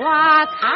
[0.00, 0.74] 花茶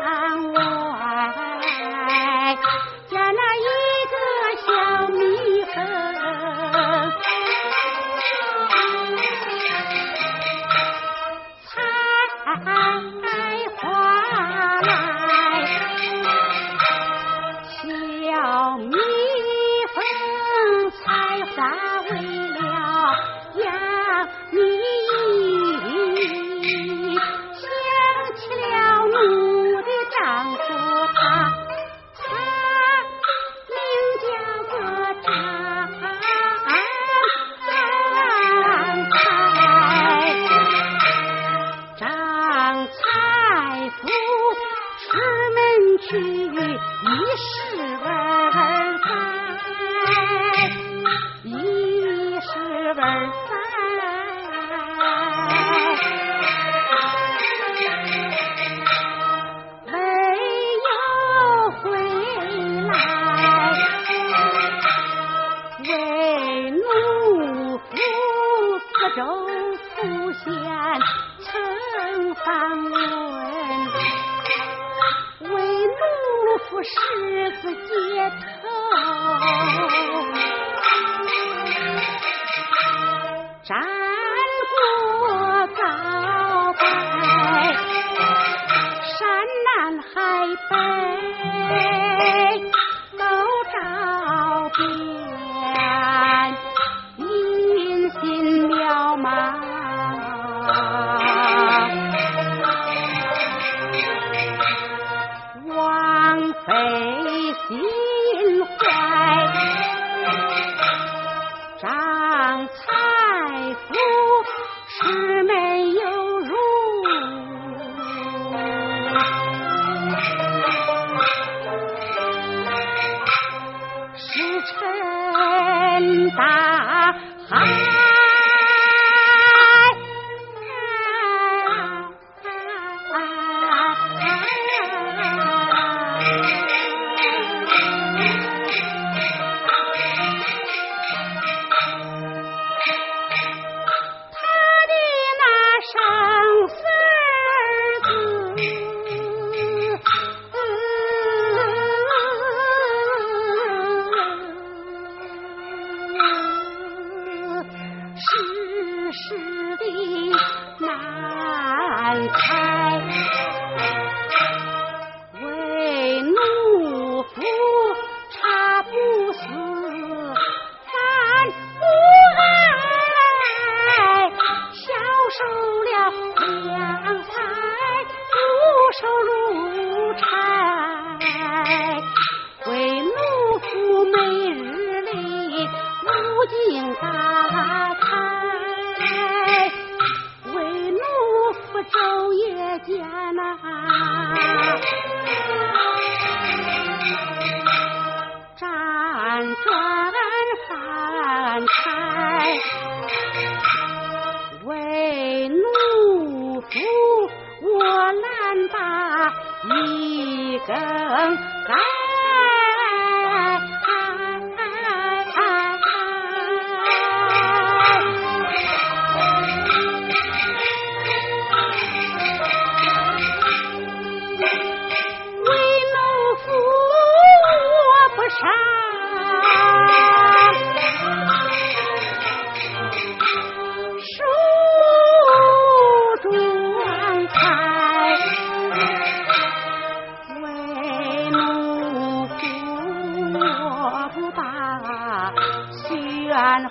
[0.00, 0.77] 我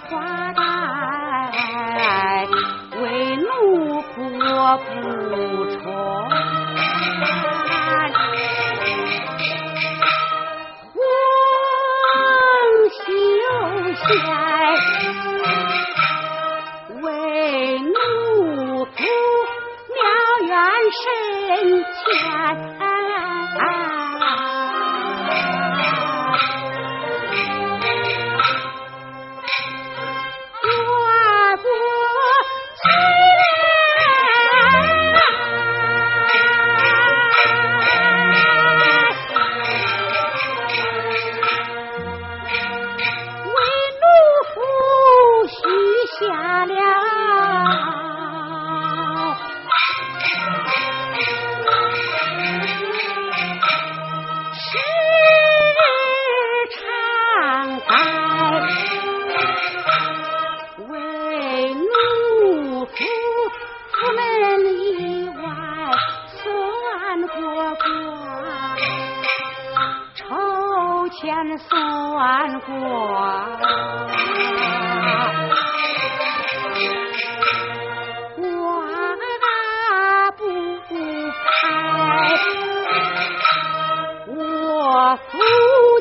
[0.09, 0.15] 花
[0.53, 0.59] 旦
[3.01, 3.45] 为奴
[4.01, 4.15] 仆
[4.77, 4.81] 不
[5.71, 5.83] 穿，
[10.93, 10.95] 黄
[12.93, 12.97] 绣
[13.93, 14.05] 鞋
[17.01, 17.05] 为
[17.79, 17.89] 奴
[18.85, 18.97] 仆
[19.93, 19.97] 妙
[20.47, 20.51] 缘
[21.03, 21.03] 身
[21.83, 22.87] 牵。
[71.60, 72.67] 算卦，
[78.41, 78.44] 我
[79.44, 79.46] 打
[80.32, 80.41] 不
[80.89, 80.89] 开。
[84.25, 84.36] 我
[85.29, 85.32] 夫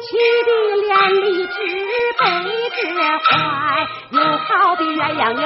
[0.00, 0.06] 妻
[0.46, 0.50] 的
[0.86, 1.52] 两粒之
[2.18, 2.24] 被
[2.70, 2.80] 折
[3.28, 3.30] 怀，
[4.12, 5.44] 有好的鸳鸯鸟，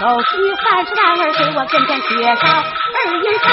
[0.00, 3.44] 都是你凡事万儿给我跟前缺少儿英才，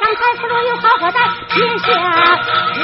[0.00, 1.18] 张才不如有好货在，
[1.48, 1.88] 撇下
[2.78, 2.82] 我。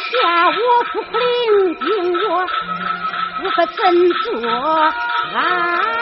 [0.00, 0.16] 下
[0.48, 0.50] 我
[0.92, 1.24] 不领
[1.76, 1.84] 定
[2.28, 3.76] 我，我可怎
[4.24, 5.99] 做啊？